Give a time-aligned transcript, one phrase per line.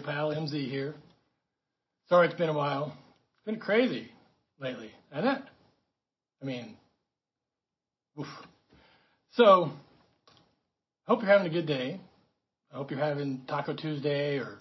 [0.00, 0.94] old pal MZ here.
[2.08, 2.96] Sorry it's been a while.
[3.36, 4.10] It's been crazy
[4.58, 5.44] lately, hasn't it?
[6.42, 6.76] I mean,
[8.18, 8.26] oof.
[9.32, 9.72] So,
[11.06, 12.00] hope you're having a good day.
[12.72, 14.58] I hope you're having Taco Tuesday or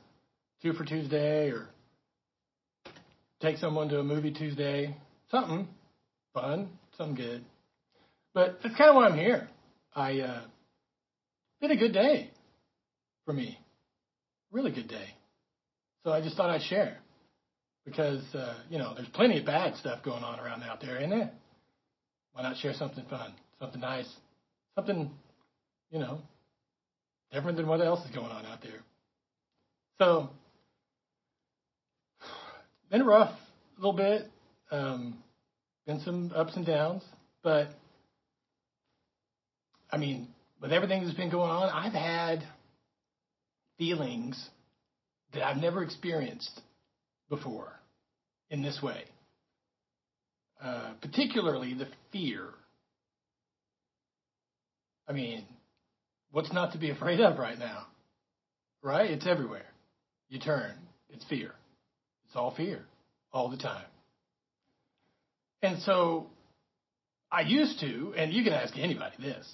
[0.61, 1.67] Two for Tuesday or
[3.41, 4.95] take someone to a movie Tuesday.
[5.31, 5.69] Something
[6.33, 7.45] fun, something good.
[8.33, 9.47] But that's kind of why I'm here.
[9.95, 10.41] I uh,
[11.61, 12.29] been a good day
[13.25, 13.57] for me,
[14.51, 15.15] really good day.
[16.03, 16.97] So I just thought I'd share
[17.85, 21.11] because uh, you know there's plenty of bad stuff going on around out there, isn't
[21.11, 21.29] it?
[22.33, 24.09] Why not share something fun, something nice,
[24.75, 25.11] something
[25.91, 26.21] you know
[27.33, 28.79] different than what else is going on out there?
[29.97, 30.29] So
[32.91, 33.33] been rough
[33.77, 34.29] a little bit.
[34.71, 35.17] Um,
[35.85, 37.03] been some ups and downs,
[37.41, 37.69] but
[39.91, 40.27] I mean,
[40.61, 42.43] with everything that's been going on, I've had
[43.79, 44.49] feelings
[45.33, 46.61] that I've never experienced
[47.29, 47.71] before
[48.49, 49.03] in this way.
[50.61, 52.49] Uh, particularly the fear.
[55.07, 55.45] I mean,
[56.31, 57.85] what's not to be afraid of right now?
[58.81, 59.09] Right?
[59.09, 59.65] It's everywhere.
[60.27, 60.73] You turn,
[61.09, 61.53] it's fear.
[62.25, 62.85] It's all fear,
[63.31, 63.85] all the time.
[65.61, 66.27] And so
[67.31, 69.47] I used to, and you can ask anybody this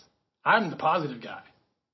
[0.43, 1.41] I'm the positive guy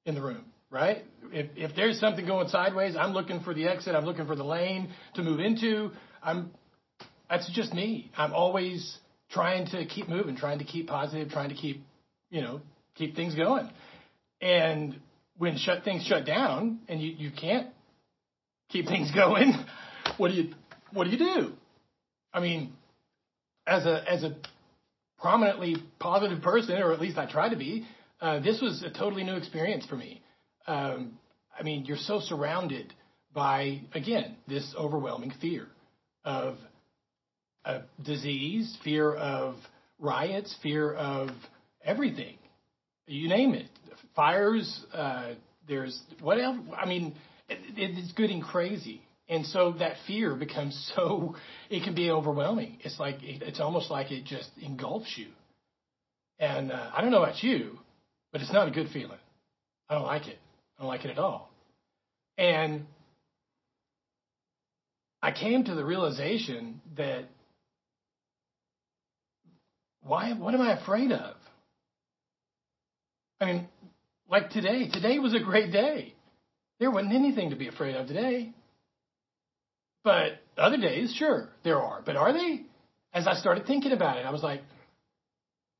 [0.05, 1.03] in the room, right?
[1.31, 3.93] If, if there's something going sideways, I'm looking for the exit.
[3.93, 5.91] I'm looking for the lane to move into.
[6.23, 6.51] I'm,
[7.29, 8.09] that's just me.
[8.17, 8.97] I'm always
[9.29, 11.83] trying to keep moving, trying to keep positive, trying to keep,
[12.29, 12.61] you know,
[12.95, 13.69] keep things going.
[14.41, 14.99] And
[15.37, 17.67] when shut things shut down and you, you can't
[18.69, 19.53] keep things going,
[20.17, 20.53] what do you
[20.93, 21.53] what do you do?
[22.33, 22.73] I mean,
[23.67, 24.35] as a as a
[25.19, 27.85] prominently positive person, or at least I try to be,
[28.19, 30.21] uh, this was a totally new experience for me.
[30.67, 31.17] Um,
[31.57, 32.93] I mean, you're so surrounded
[33.33, 35.67] by, again, this overwhelming fear
[36.23, 36.57] of
[38.03, 39.55] disease, fear of
[39.99, 41.29] riots, fear of
[41.83, 42.37] everything.
[43.07, 43.67] You name it.
[44.15, 45.33] Fires, uh,
[45.67, 46.59] there's whatever.
[46.75, 47.15] I mean,
[47.49, 49.01] it, it's getting crazy.
[49.29, 51.35] And so that fear becomes so,
[51.69, 52.77] it can be overwhelming.
[52.83, 55.27] It's like, it's almost like it just engulfs you.
[56.39, 57.77] And uh, I don't know about you,
[58.31, 59.19] but it's not a good feeling.
[59.89, 60.39] I don't like it.
[60.81, 61.51] I don't like it at all.
[62.39, 62.87] And
[65.21, 67.25] I came to the realization that
[70.01, 71.35] why what am I afraid of?
[73.39, 73.67] I mean,
[74.27, 76.15] like today, today was a great day.
[76.79, 78.51] There wasn't anything to be afraid of today.
[80.03, 82.01] But other days, sure, there are.
[82.03, 82.61] But are they?
[83.13, 84.61] As I started thinking about it, I was like,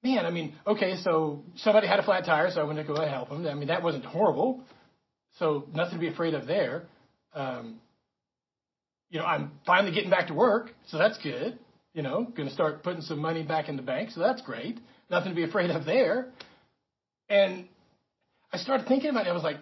[0.03, 3.03] man, I mean, okay, so somebody had a flat tire, so I went to go
[3.03, 3.47] help them.
[3.47, 4.63] I mean, that wasn't horrible.
[5.39, 6.83] So nothing to be afraid of there.
[7.33, 7.79] Um,
[9.09, 11.59] you know, I'm finally getting back to work, so that's good.
[11.93, 14.79] You know, going to start putting some money back in the bank, so that's great.
[15.09, 16.29] Nothing to be afraid of there.
[17.27, 17.67] And
[18.53, 19.29] I started thinking about it.
[19.29, 19.59] I was like,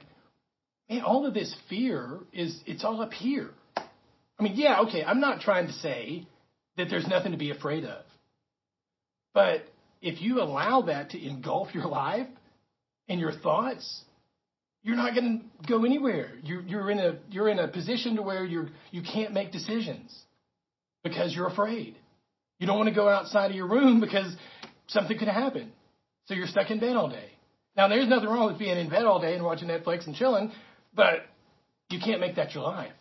[0.90, 3.52] man, all of this fear is, it's all up here.
[3.78, 6.28] I mean, yeah, okay, I'm not trying to say
[6.78, 8.04] that there's nothing to be afraid of.
[9.34, 9.66] But
[10.02, 12.28] if you allow that to engulf your life
[13.08, 14.04] and your thoughts,
[14.84, 16.32] you're not going to go anywhere.
[16.44, 20.18] You're, you're in a you're in a position to where you're you can't make decisions
[21.04, 21.96] because you're afraid.
[22.60, 24.36] You don't want to go outside of your room because
[24.88, 25.72] something could happen.
[26.26, 27.30] So you're stuck in bed all day.
[27.76, 30.52] Now there's nothing wrong with being in bed all day and watching Netflix and chilling,
[30.94, 31.26] but
[31.90, 32.92] you can't make that your life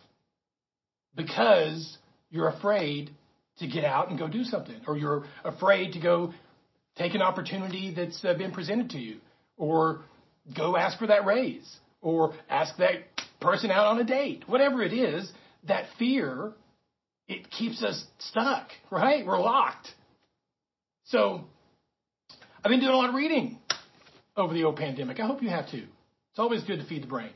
[1.17, 1.99] because
[2.31, 3.11] you're afraid
[3.59, 6.32] to get out and go do something, or you're afraid to go
[6.97, 9.19] take an opportunity that's uh, been presented to you,
[9.56, 10.02] or
[10.56, 11.69] go ask for that raise,
[12.00, 13.05] or ask that
[13.41, 14.45] person out on a date.
[14.47, 15.31] Whatever it is,
[15.67, 16.53] that fear,
[17.29, 19.27] it keeps us stuck, right?
[19.27, 19.89] We're locked.
[21.06, 21.45] So
[22.65, 23.59] I've been doing a lot of reading
[24.37, 25.21] over the old pandemic.
[25.21, 25.87] I hope you have too.
[26.31, 27.31] It's always good to feed the brain.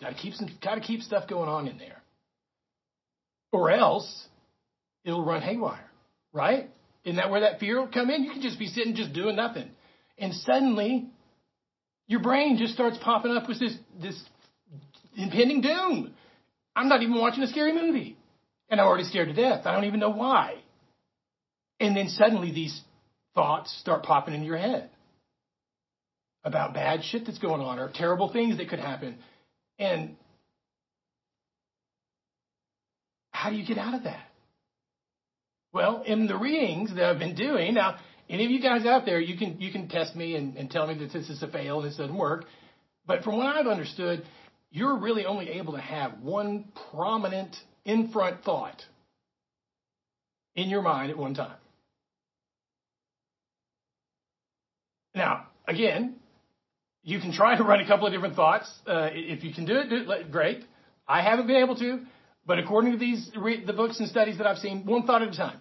[0.00, 2.02] Got to keep some, got to keep stuff going on in there,
[3.50, 4.26] or else
[5.04, 5.90] it'll run haywire,
[6.32, 6.68] right?
[7.04, 8.24] Isn't that where that fear will come in?
[8.24, 9.70] You can just be sitting, just doing nothing.
[10.18, 11.08] And suddenly,
[12.06, 14.20] your brain just starts popping up with this, this
[15.16, 16.14] impending doom.
[16.74, 18.16] I'm not even watching a scary movie.
[18.68, 19.64] And I'm already scared to death.
[19.64, 20.56] I don't even know why.
[21.78, 22.80] And then suddenly these
[23.34, 24.90] thoughts start popping into your head
[26.42, 29.18] about bad shit that's going on or terrible things that could happen.
[29.78, 30.16] And
[33.32, 34.24] how do you get out of that?
[35.72, 39.20] Well, in the readings that I've been doing, now, any of you guys out there,
[39.20, 41.80] you can, you can test me and, and tell me that this is a fail,
[41.80, 42.44] and this doesn't work.
[43.06, 44.24] But from what I've understood,
[44.70, 48.82] you're really only able to have one prominent in front thought
[50.56, 51.56] in your mind at one time.
[55.14, 56.16] Now, again,
[57.04, 58.70] you can try to run a couple of different thoughts.
[58.86, 60.64] Uh, if you can do it, do it, great.
[61.06, 62.00] I haven't been able to,
[62.44, 65.36] but according to these the books and studies that I've seen, one thought at a
[65.36, 65.58] time.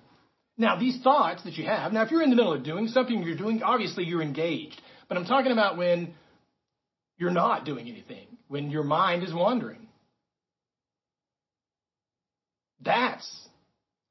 [0.58, 3.24] Now, these thoughts that you have, now if you're in the middle of doing something
[3.24, 4.82] you're doing, obviously you're engaged.
[5.10, 6.14] But I'm talking about when
[7.18, 9.88] you're not doing anything, when your mind is wandering.
[12.82, 13.48] That's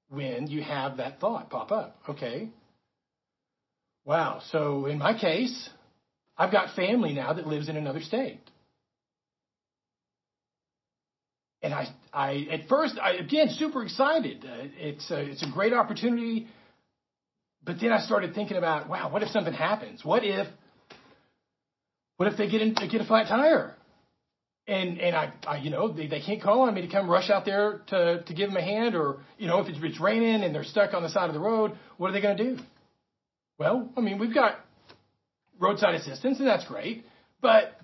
[0.08, 1.96] when you have that thought pop up.
[2.11, 2.50] Okay.
[4.05, 4.43] Wow.
[4.50, 5.70] So in my case,
[6.37, 8.40] I've got family now that lives in another state.
[11.64, 14.44] And I, I at first, I again super excited.
[14.44, 16.46] Uh, it's a, it's a great opportunity.
[17.64, 20.05] But then I started thinking about, wow, what if something happens?
[20.05, 20.46] What if,
[22.19, 23.75] what if they get in, they get a flat tire?
[24.66, 27.31] And and I, I you know they, they can't call on me to come rush
[27.31, 30.44] out there to to give them a hand, or you know if it's, it's raining
[30.44, 32.62] and they're stuck on the side of the road, what are they going to do?
[33.58, 34.58] Well, I mean we've got
[35.58, 37.06] roadside assistance, and that's great,
[37.40, 37.78] but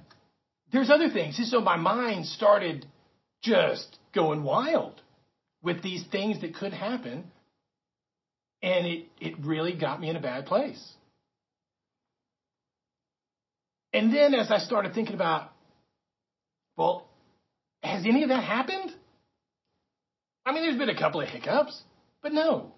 [0.71, 1.39] there's other things.
[1.39, 2.87] And so my mind started
[3.43, 5.01] just going wild
[5.63, 7.31] with these things that could happen.
[8.63, 10.83] And it, it really got me in a bad place.
[13.93, 15.51] And then as I started thinking about,
[16.77, 17.09] well,
[17.83, 18.93] has any of that happened?
[20.45, 21.81] I mean, there's been a couple of hiccups,
[22.23, 22.73] but no,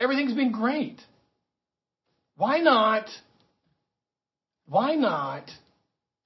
[0.00, 1.00] everything's been great.
[2.36, 3.08] Why not?
[4.66, 5.50] Why not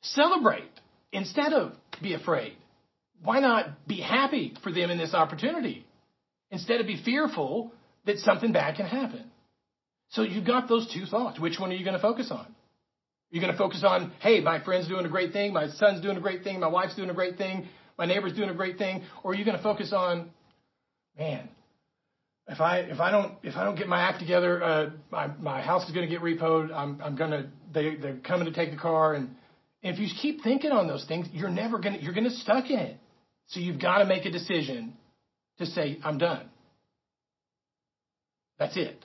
[0.03, 0.71] celebrate
[1.13, 1.73] instead of
[2.03, 2.57] be afraid?
[3.25, 5.87] Why not be happy for them in this opportunity
[6.51, 7.73] instead of be fearful
[8.07, 9.31] that something bad can happen?
[10.11, 11.41] So you've got those two thoughts.
[11.41, 12.55] Which one are you going to focus on?
[13.31, 16.17] You're going to focus on, hey, my friend's doing a great thing, my son's doing
[16.17, 17.67] a great thing, my wife's doing a great thing,
[17.99, 20.31] my neighbor's doing a great thing, or are you going to focus on,
[21.19, 21.49] man,
[22.47, 25.63] if I if I don't if I don't get my act together, uh, my my
[25.63, 26.73] house is going to get repoed.
[26.75, 29.35] I'm I'm gonna they they're coming to take the car, and,
[29.83, 32.79] and if you keep thinking on those things, you're never gonna you're gonna stuck in
[32.79, 32.99] it.
[33.49, 34.95] So you've got to make a decision
[35.59, 36.49] to say, I'm done.
[38.59, 39.05] That's it.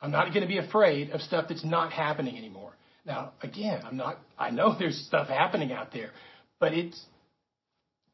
[0.00, 2.72] I'm not going to be afraid of stuff that's not happening anymore.
[3.06, 6.10] Now, again, I'm not, I know there's stuff happening out there,
[6.60, 7.00] but it's,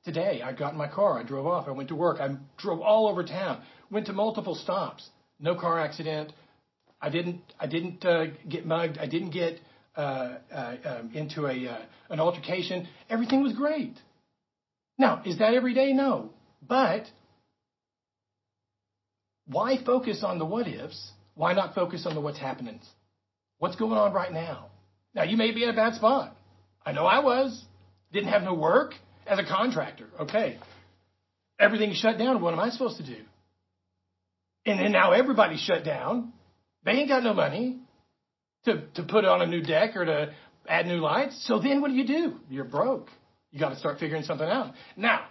[0.04, 2.80] today I got in my car, I drove off, I went to work, I drove
[2.80, 5.08] all over town, went to multiple stops,
[5.40, 6.32] no car accident.
[7.00, 8.98] I didn't, I didn't uh, get mugged.
[8.98, 9.58] I didn't get
[9.96, 12.86] uh, uh, um, into a, uh, an altercation.
[13.08, 13.94] Everything was great.
[15.00, 15.94] Now, is that every day?
[15.94, 16.28] No.
[16.60, 17.06] But
[19.46, 21.12] why focus on the what ifs?
[21.34, 22.80] Why not focus on the what's happening?
[23.58, 24.66] What's going on right now?
[25.14, 26.36] Now, you may be in a bad spot.
[26.84, 27.64] I know I was.
[28.12, 28.92] Didn't have no work
[29.26, 30.08] as a contractor.
[30.20, 30.58] Okay.
[31.58, 32.42] Everything's shut down.
[32.42, 33.22] What am I supposed to do?
[34.66, 36.34] And then now everybody's shut down.
[36.84, 37.78] They ain't got no money
[38.66, 40.34] to, to put on a new deck or to
[40.68, 41.42] add new lights.
[41.46, 42.34] So then what do you do?
[42.50, 43.08] You're broke.
[43.52, 44.74] You got to start figuring something out.
[44.96, 45.26] Now,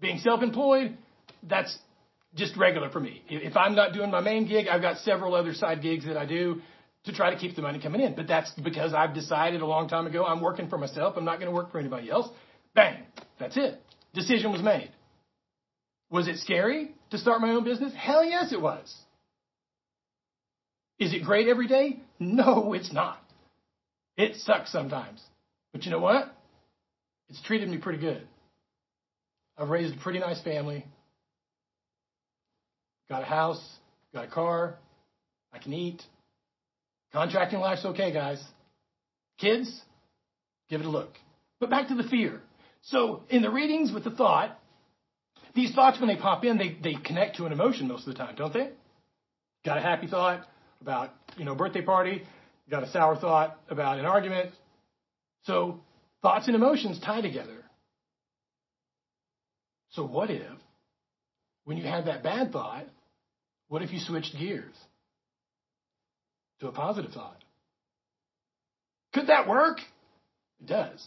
[0.00, 0.96] being self-employed,
[1.42, 1.76] that's
[2.34, 3.22] just regular for me.
[3.28, 6.26] If I'm not doing my main gig, I've got several other side gigs that I
[6.26, 6.60] do
[7.04, 8.14] to try to keep the money coming in.
[8.14, 11.14] But that's because I've decided a long time ago I'm working for myself.
[11.16, 12.28] I'm not going to work for anybody else.
[12.74, 13.02] Bang.
[13.38, 13.80] That's it.
[14.14, 14.90] Decision was made.
[16.10, 17.92] Was it scary to start my own business?
[17.96, 18.94] Hell yes, it was.
[20.98, 22.00] Is it great every day?
[22.18, 23.18] No, it's not.
[24.16, 25.20] It sucks sometimes.
[25.72, 26.34] But you know what?
[27.28, 28.26] It's treated me pretty good.
[29.58, 30.84] I've raised a pretty nice family.
[33.08, 33.62] Got a house,
[34.12, 34.76] got a car,
[35.52, 36.02] I can eat.
[37.12, 38.42] Contracting life's okay, guys.
[39.38, 39.80] Kids,
[40.68, 41.12] give it a look.
[41.60, 42.40] But back to the fear.
[42.82, 44.58] So in the readings with the thought,
[45.54, 48.18] these thoughts, when they pop in, they, they connect to an emotion most of the
[48.18, 48.70] time, don't they?
[49.64, 50.46] Got a happy thought
[50.82, 52.22] about, you know, birthday party.
[52.68, 54.50] Got a sour thought about an argument.
[55.44, 55.80] So
[56.26, 57.62] Thoughts and emotions tie together.
[59.90, 60.42] So, what if,
[61.66, 62.86] when you had that bad thought,
[63.68, 64.74] what if you switched gears
[66.58, 67.44] to a positive thought?
[69.14, 69.78] Could that work?
[70.60, 71.06] It does.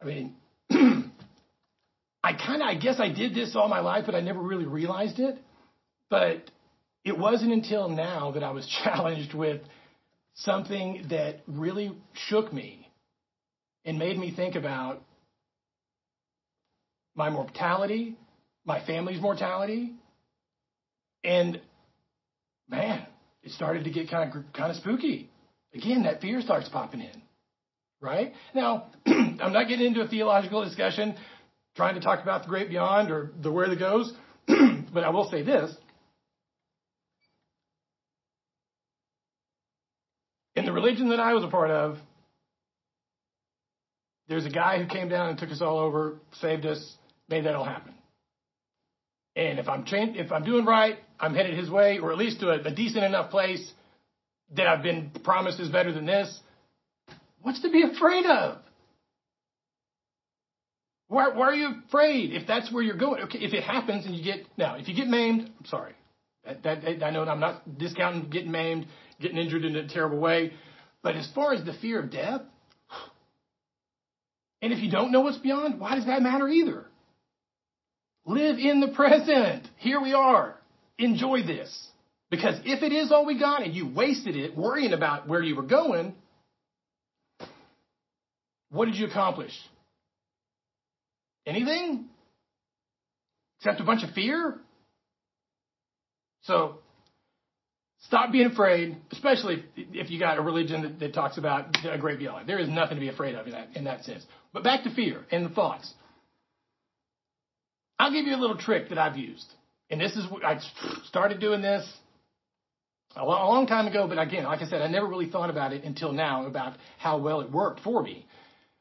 [0.00, 0.36] I mean,
[0.70, 4.64] I kind of, I guess I did this all my life, but I never really
[4.64, 5.36] realized it.
[6.08, 6.50] But
[7.04, 9.60] it wasn't until now that I was challenged with
[10.32, 12.86] something that really shook me
[13.84, 15.02] and made me think about
[17.14, 18.16] my mortality,
[18.64, 19.92] my family's mortality,
[21.24, 21.60] and
[22.68, 23.06] man,
[23.42, 25.30] it started to get kind of kind of spooky.
[25.74, 27.22] Again, that fear starts popping in.
[28.00, 28.32] right?
[28.54, 31.16] Now, I'm not getting into a theological discussion
[31.76, 34.12] trying to talk about the great beyond or the where that goes,
[34.46, 35.74] but I will say this.
[40.56, 41.98] In the religion that I was a part of,
[44.30, 46.94] there's a guy who came down and took us all over, saved us,
[47.28, 47.92] made that all happen.
[49.34, 52.50] And if I'm if I'm doing right, I'm headed his way, or at least to
[52.50, 53.70] a, a decent enough place
[54.56, 56.40] that I've been promised is better than this.
[57.42, 58.58] What's to be afraid of?
[61.08, 63.22] Why, why are you afraid if that's where you're going?
[63.24, 65.94] Okay, if it happens and you get now, if you get maimed, I'm sorry.
[66.44, 68.86] That, that, I know I'm not discounting getting maimed,
[69.20, 70.52] getting injured in a terrible way,
[71.02, 72.42] but as far as the fear of death,
[74.62, 76.86] and if you don't know what's beyond, why does that matter either?
[78.26, 79.66] Live in the present.
[79.78, 80.56] Here we are.
[80.98, 81.88] Enjoy this.
[82.30, 85.56] Because if it is all we got and you wasted it worrying about where you
[85.56, 86.14] were going,
[88.70, 89.52] what did you accomplish?
[91.46, 92.06] Anything?
[93.58, 94.58] Except a bunch of fear?
[96.42, 96.79] So,
[98.10, 102.18] stop being afraid, especially if you got a religion that, that talks about a great
[102.18, 102.48] beyond.
[102.48, 104.26] There is nothing to be afraid of in that, in that sense.
[104.52, 105.94] But back to fear and the thoughts.
[108.00, 109.46] I'll give you a little trick that I've used.
[109.90, 110.58] And this is, I
[111.04, 111.88] started doing this
[113.14, 115.84] a long time ago, but again, like I said, I never really thought about it
[115.84, 118.26] until now about how well it worked for me.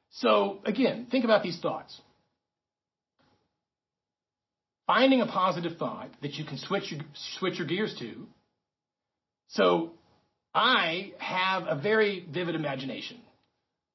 [0.10, 2.02] So again, think about these thoughts.
[4.88, 7.02] Finding a positive thought that you can switch your,
[7.38, 8.26] switch your gears to.
[9.50, 9.92] So
[10.54, 13.18] I have a very vivid imagination.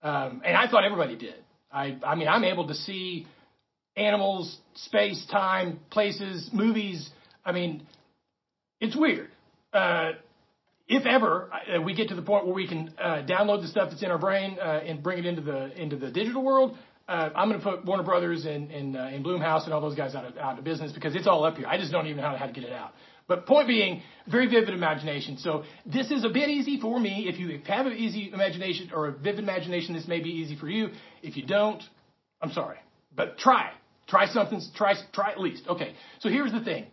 [0.02, 1.36] Um, and I thought everybody did.
[1.72, 3.26] I, I mean, I'm able to see
[3.96, 7.08] animals, space, time, places, movies.
[7.44, 7.86] I mean,
[8.80, 9.30] it's weird.
[9.72, 10.12] Uh,
[10.86, 13.90] if ever uh, we get to the point where we can uh, download the stuff
[13.90, 16.76] that's in our brain uh, and bring it into the into the digital world,
[17.08, 20.14] uh, I'm going to put Warner Brothers and and, and Blumhouse and all those guys
[20.14, 21.66] out of out of business because it's all up here.
[21.66, 22.92] I just don't even know how to get it out.
[23.26, 25.38] But point being, very vivid imagination.
[25.38, 27.26] So this is a bit easy for me.
[27.28, 30.68] If you have an easy imagination or a vivid imagination, this may be easy for
[30.68, 30.88] you.
[31.22, 31.82] If you don't,
[32.42, 32.78] I'm sorry.
[33.16, 33.70] But try.
[34.06, 34.60] Try something.
[34.76, 35.66] Try try at least.
[35.66, 35.94] Okay.
[36.20, 36.86] So here's the thing.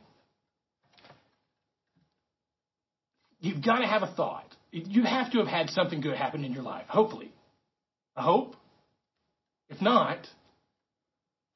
[3.42, 4.46] You've got to have a thought.
[4.72, 6.86] You have to have had something good happen in your life.
[6.88, 7.34] Hopefully.
[8.16, 8.56] I hope.
[9.70, 10.20] If not,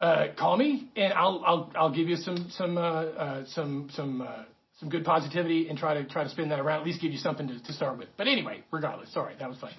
[0.02, 4.22] uh, call me and I'll I'll I'll give you some some uh, uh, some some
[4.22, 4.44] uh,
[4.80, 6.82] some good positivity and try to try to spin that around.
[6.82, 8.10] At least give you something to, to start with.
[8.18, 9.76] But anyway, regardless, sorry, that was funny.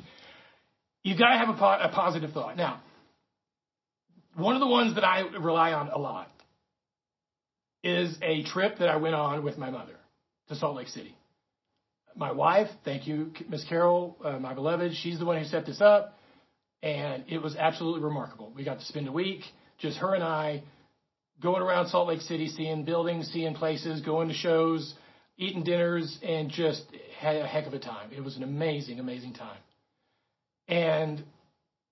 [1.02, 2.56] You've got to have a, po- a positive thought.
[2.56, 2.80] Now,
[4.34, 6.28] one of the ones that I rely on a lot
[7.82, 9.96] is a trip that I went on with my mother
[10.48, 11.14] to Salt Lake City.
[12.16, 15.80] My wife, thank you, Miss Carol, uh, my beloved, she's the one who set this
[15.80, 16.18] up,
[16.82, 18.52] and it was absolutely remarkable.
[18.56, 19.42] We got to spend a week,
[19.78, 20.62] just her and I,
[21.42, 24.94] going around Salt Lake City, seeing buildings, seeing places, going to shows,
[25.36, 26.82] eating dinners, and just
[27.18, 28.10] had a heck of a time.
[28.16, 29.58] It was an amazing, amazing time.
[30.68, 31.22] And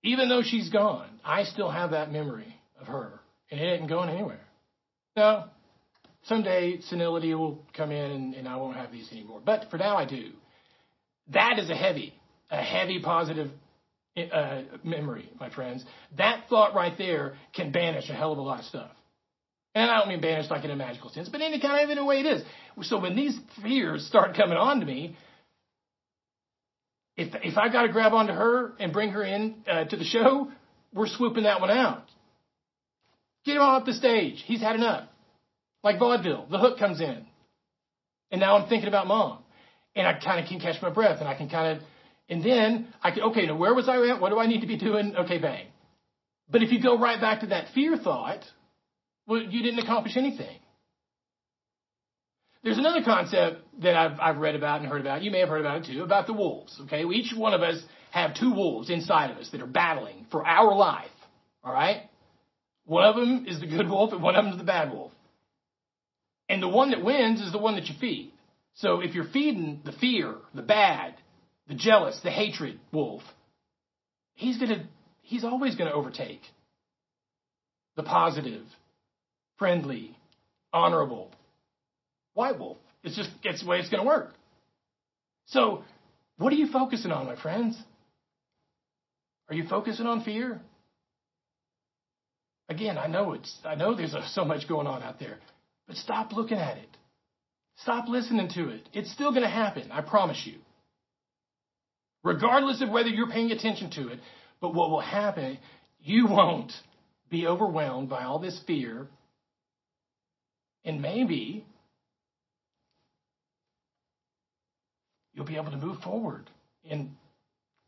[0.03, 3.21] even though she's gone, I still have that memory of her,
[3.51, 4.41] and it ain't going anywhere.
[5.17, 5.51] Now,
[6.25, 9.41] someday senility will come in and, and I won't have these anymore.
[9.45, 10.31] But for now, I do.
[11.33, 12.15] That is a heavy,
[12.51, 13.51] a heavy positive
[14.17, 15.85] uh, memory, my friends.
[16.17, 18.91] That thought right there can banish a hell of a lot of stuff.
[19.75, 21.99] And I don't mean banished like in a magical sense, but any kind of in
[21.99, 22.43] a way it is.
[22.83, 25.17] So when these fears start coming on to me,
[27.17, 30.05] if if I got to grab onto her and bring her in uh, to the
[30.05, 30.51] show,
[30.93, 32.05] we're swooping that one out.
[33.45, 34.43] Get him off the stage.
[34.47, 35.09] He's had enough.
[35.83, 37.27] Like vaudeville, the hook comes in,
[38.31, 39.41] and now I'm thinking about mom,
[39.95, 41.85] and I kind of can catch my breath, and I can kind of,
[42.29, 44.21] and then I can okay, now where was I at?
[44.21, 45.15] What do I need to be doing?
[45.15, 45.67] Okay, bang.
[46.49, 48.45] But if you go right back to that fear thought,
[49.27, 50.59] well, you didn't accomplish anything.
[52.63, 55.23] There's another concept that I've, I've read about and heard about.
[55.23, 56.79] You may have heard about it too, about the wolves.
[56.85, 60.47] Okay, each one of us have two wolves inside of us that are battling for
[60.47, 61.11] our life.
[61.63, 62.09] All right,
[62.87, 65.13] one of them is the good wolf, and one of them is the bad wolf.
[66.49, 68.33] And the one that wins is the one that you feed.
[68.75, 71.15] So if you're feeding the fear, the bad,
[71.69, 73.23] the jealous, the hatred wolf,
[74.35, 74.87] he's gonna,
[75.23, 76.43] he's always gonna overtake
[77.97, 78.65] the positive,
[79.59, 80.17] friendly,
[80.73, 81.31] honorable
[82.35, 82.79] white wolf.
[83.03, 84.33] It's just it's the way it's going to work.
[85.47, 85.85] So,
[86.39, 87.79] what are you focusing on, my friends?
[89.49, 90.61] Are you focusing on fear?
[92.69, 95.39] Again, I know it's I know there's so much going on out there,
[95.87, 96.89] but stop looking at it.
[97.79, 98.89] Stop listening to it.
[98.93, 100.59] It's still going to happen, I promise you.
[102.23, 104.21] Regardless of whether you're paying attention to it,
[104.61, 105.59] But what will happen,
[106.01, 106.73] you won't
[107.29, 109.09] be overwhelmed by all this fear.
[110.85, 111.65] And maybe
[115.33, 116.51] you'll be able to move forward
[116.89, 117.11] and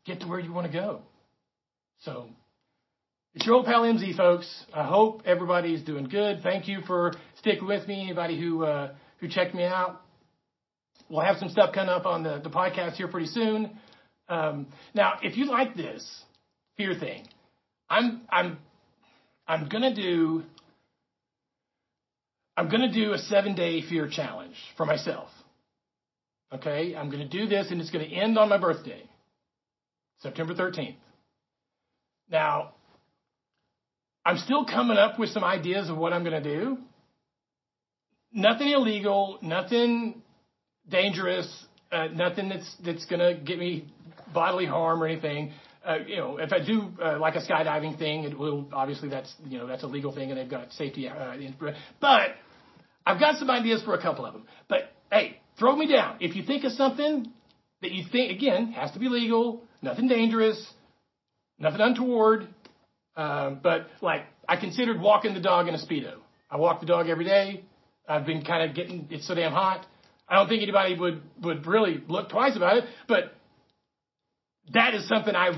[0.05, 1.01] get to where you want to go.
[2.01, 2.29] So
[3.33, 4.65] it's your old pal MZ, folks.
[4.73, 6.41] I hope everybody's doing good.
[6.41, 8.01] Thank you for sticking with me.
[8.03, 10.01] Anybody who uh, who checked me out,
[11.09, 13.77] we'll have some stuff coming up on the, the podcast here pretty soon.
[14.29, 16.03] Um, now, if you like this
[16.77, 17.27] fear thing,
[17.89, 18.57] I'm I'm
[19.47, 20.43] I'm gonna do
[22.57, 25.29] I'm gonna do a seven day fear challenge for myself.
[26.51, 29.03] Okay, I'm gonna do this, and it's gonna end on my birthday,
[30.19, 30.95] September 13th.
[32.29, 32.73] Now,
[34.27, 36.77] I'm still coming up with some ideas of what I'm going to do.
[38.33, 40.21] Nothing illegal, nothing
[40.89, 41.47] dangerous,
[41.93, 43.87] uh, nothing that's that's going to get me
[44.33, 45.53] bodily harm or anything.
[45.87, 49.33] Uh, you know, if I do uh, like a skydiving thing, it will obviously that's
[49.45, 51.07] you know that's a legal thing and they've got safety.
[51.07, 51.37] Uh,
[52.01, 52.31] but
[53.07, 54.43] I've got some ideas for a couple of them.
[54.67, 57.31] But hey, throw me down if you think of something
[57.81, 60.61] that you think again has to be legal, nothing dangerous,
[61.57, 62.49] nothing untoward.
[63.15, 66.15] Um, but like I considered walking the dog in a speedo.
[66.51, 67.63] I walk the dog every day.
[68.09, 69.85] I've been kind of getting it's so damn hot.
[70.27, 72.83] I don't think anybody would would really look twice about it.
[73.07, 73.33] But
[74.73, 75.55] that is something I've,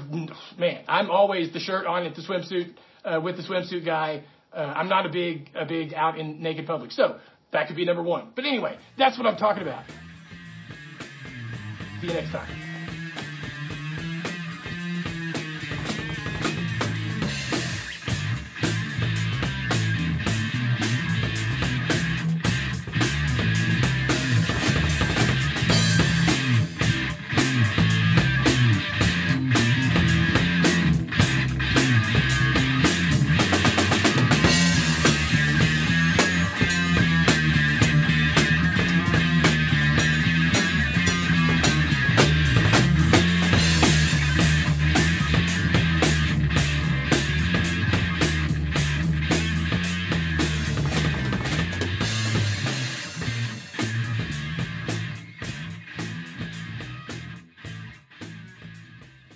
[0.59, 4.23] man I'm always the shirt on at the swimsuit uh, with the swimsuit guy.
[4.53, 6.91] Uh, I'm not a big a big out in naked public.
[6.91, 7.17] So
[7.51, 8.29] that could be number one.
[8.35, 9.83] But anyway, that's what I'm talking about.
[12.01, 12.68] See you next time.